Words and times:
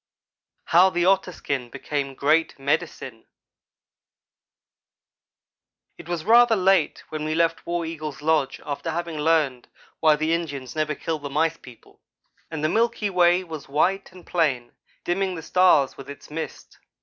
HOW 0.69 0.89
THE 0.89 1.05
OTTER 1.05 1.31
SKIN 1.31 1.69
BECAME 1.69 2.15
GREAT 2.15 2.57
"MEDICINE" 2.57 3.27
IT 5.99 6.09
was 6.09 6.25
rather 6.25 6.55
late 6.55 7.03
when 7.09 7.23
we 7.23 7.35
left 7.35 7.67
War 7.67 7.85
Eagle's 7.85 8.23
lodge 8.23 8.59
after 8.65 8.89
having 8.89 9.19
learned 9.19 9.67
why 9.99 10.15
the 10.15 10.33
Indians 10.33 10.75
never 10.75 10.95
kill 10.95 11.19
the 11.19 11.29
Mice 11.29 11.57
people; 11.57 12.01
and 12.49 12.63
the 12.63 12.67
milky 12.67 13.11
way 13.11 13.43
was 13.43 13.69
white 13.69 14.11
and 14.11 14.25
plain, 14.25 14.71
dimming 15.03 15.35
the 15.35 15.43
stars 15.43 15.97
with 15.97 16.09
its 16.09 16.31
mist. 16.31 16.79